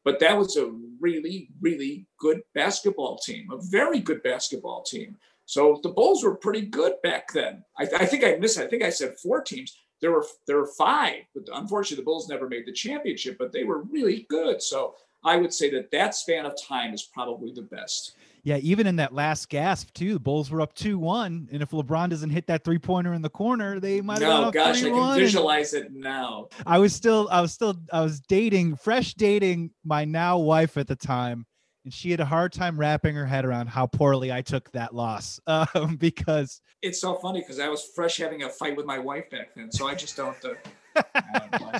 [0.03, 5.15] But that was a really, really good basketball team, a very good basketball team.
[5.45, 7.63] So the Bulls were pretty good back then.
[7.77, 8.57] I, I think I missed.
[8.57, 12.27] I think I said four teams there were there were five, but unfortunately the Bulls
[12.27, 14.61] never made the championship, but they were really good.
[14.61, 18.15] So I would say that that span of time is probably the best.
[18.43, 21.69] Yeah, even in that last gasp too, the Bulls were up two one, and if
[21.69, 24.19] LeBron doesn't hit that three pointer in the corner, they might.
[24.21, 24.45] Have.
[24.45, 26.47] No, gosh, I can visualize it now.
[26.65, 30.87] I was still, I was still, I was dating, fresh dating my now wife at
[30.87, 31.45] the time,
[31.83, 34.93] and she had a hard time wrapping her head around how poorly I took that
[34.93, 38.99] loss um, because it's so funny because I was fresh having a fight with my
[38.99, 40.35] wife back then, so I just don't.
[40.43, 41.79] Uh,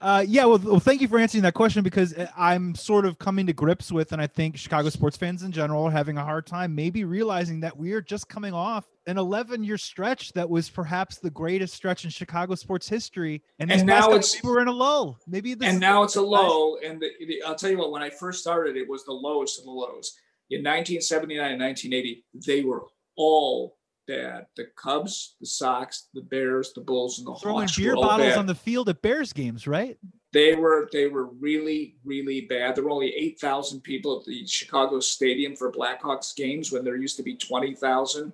[0.00, 3.18] uh, yeah, well, well, thank you for answering that question because uh, I'm sort of
[3.18, 6.24] coming to grips with, and I think Chicago sports fans in general are having a
[6.24, 10.48] hard time maybe realizing that we are just coming off an 11 year stretch that
[10.48, 14.68] was perhaps the greatest stretch in Chicago sports history, and, and now it's we're in
[14.68, 15.18] a low.
[15.26, 16.76] Maybe this and now it's a low.
[16.76, 19.58] And the, the, I'll tell you what, when I first started, it was the lowest
[19.58, 20.16] of the lows.
[20.50, 22.84] In 1979 and 1980, they were
[23.16, 24.46] all bad.
[24.56, 27.74] The Cubs, the Sox, the Bears, the Bulls, and the Throwing Hawks.
[27.74, 29.98] Throwing beer bottles on the field at Bears games, right?
[30.32, 32.76] They were they were really really bad.
[32.76, 36.96] There were only eight thousand people at the Chicago Stadium for Blackhawks games when there
[36.96, 38.32] used to be twenty thousand.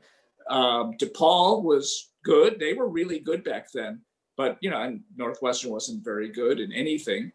[0.49, 2.59] Um, DePaul was good.
[2.59, 4.01] They were really good back then,
[4.37, 7.33] but you know, and Northwestern wasn't very good in anything.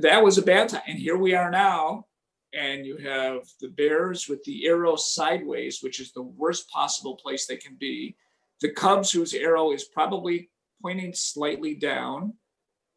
[0.00, 0.82] That was a bad time.
[0.86, 2.06] And here we are now
[2.54, 7.46] and you have the Bears with the arrow sideways, which is the worst possible place
[7.46, 8.16] they can be.
[8.60, 10.50] The Cubs, whose arrow is probably
[10.82, 12.34] pointing slightly down.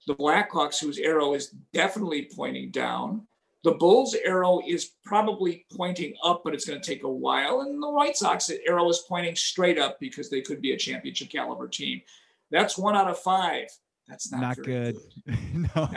[0.07, 3.27] The Blackhawks, whose arrow is definitely pointing down.
[3.63, 7.61] The Bulls' arrow is probably pointing up, but it's going to take a while.
[7.61, 11.29] And the White Sox arrow is pointing straight up because they could be a championship
[11.29, 12.01] caliber team.
[12.49, 13.67] That's one out of five.
[14.07, 14.97] That's not, Not very good.
[15.75, 15.89] no.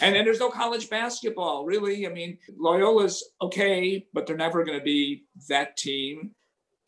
[0.00, 2.06] And then there's no college basketball, really.
[2.06, 6.32] I mean, Loyola's okay, but they're never going to be that team.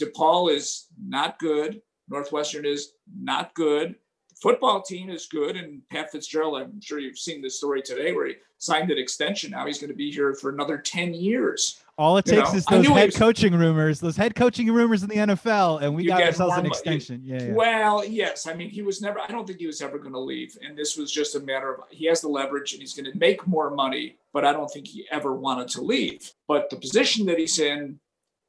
[0.00, 1.80] DePaul is not good.
[2.08, 3.96] Northwestern is not good.
[4.44, 5.56] Football team is good.
[5.56, 9.52] And Pat Fitzgerald, I'm sure you've seen this story today where he signed an extension.
[9.52, 11.80] Now he's going to be here for another 10 years.
[11.96, 15.02] All it You takes know, is those head was- coaching rumors, those head coaching rumors
[15.02, 17.22] in the NFL, and we got ourselves an extension.
[17.24, 17.52] Yeah, yeah.
[17.54, 18.46] Well, yes.
[18.46, 20.58] I mean, he was never, I don't think he was ever going to leave.
[20.62, 23.16] And this was just a matter of, he has the leverage and he's going to
[23.16, 26.30] make more money, but I don't think he ever wanted to leave.
[26.46, 27.98] But the position that he's in,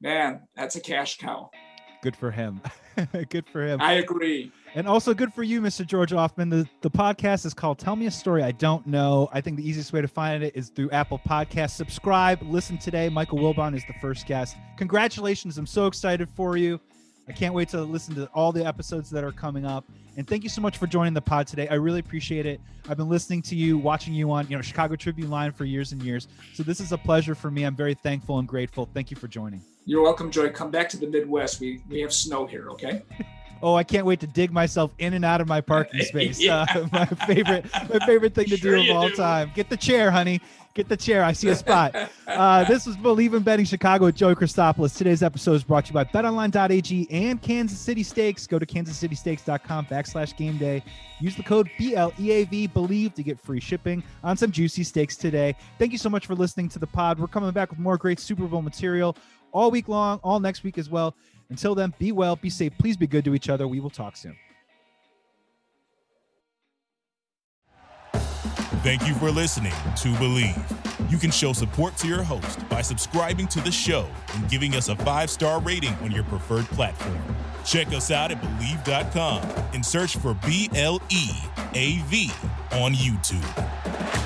[0.01, 1.51] man, that's a cash cow.
[2.03, 2.59] Good for him.
[3.29, 3.79] good for him.
[3.81, 4.51] I agree.
[4.76, 5.88] And also good for you, Mr.
[5.88, 6.49] George Ofman.
[6.49, 9.30] The the podcast is called Tell Me a Story I Don't Know.
[9.32, 11.71] I think the easiest way to find it is through Apple Podcasts.
[11.71, 13.07] Subscribe, listen today.
[13.07, 14.57] Michael Wilbon is the first guest.
[14.76, 15.57] Congratulations.
[15.57, 16.82] I'm so excited for you.
[17.30, 19.86] I can't wait to listen to all the episodes that are coming up.
[20.17, 21.69] And thank you so much for joining the pod today.
[21.69, 22.59] I really appreciate it.
[22.89, 25.93] I've been listening to you, watching you on, you know, Chicago Tribune Live for years
[25.93, 26.28] and years.
[26.53, 27.63] So this is a pleasure for me.
[27.63, 28.89] I'm very thankful and grateful.
[28.93, 29.61] Thank you for joining.
[29.86, 30.49] You're welcome, Joy.
[30.49, 31.61] Come back to the Midwest.
[31.61, 33.03] We we have snow here, okay?
[33.66, 36.39] Oh, I can't wait to dig myself in and out of my parking space.
[36.39, 36.68] Yeah.
[36.76, 39.16] Uh, my favorite, my favorite thing to Sure do of all do.
[39.16, 39.51] time.
[39.55, 40.39] Get the chair, honey.
[40.76, 41.24] Get the chair.
[41.24, 41.95] I see a spot.
[42.28, 44.97] Uh, this was Bleav in Betting Chicago with Joey Christopoulos.
[44.97, 48.45] Today's episode is brought to you by BetOnline.ag and Kansas City Steaks.
[48.45, 50.84] Go to KansasCitySteaks.com backslash game day.
[51.22, 55.55] Use the code BLEAV Believe to get free shipping on some juicy steaks today.
[55.80, 57.20] Thank you so much for listening to the pod.
[57.20, 59.16] We're coming back with more great Super Bowl material
[59.53, 61.16] all week long, all next week as well.
[61.49, 62.73] Until then, be well, be safe.
[62.79, 63.67] Please be good to each other.
[63.67, 64.35] We will talk soon.
[68.83, 71.11] Thank you for listening to Bleav.
[71.11, 74.89] You can show support to your host by subscribing to the show and giving us
[74.89, 77.17] a five star rating on your preferred platform.
[77.65, 79.41] Check us out at Bleav.com
[79.73, 81.29] and search for B L E
[81.73, 82.31] A V
[82.73, 84.24] on YouTube.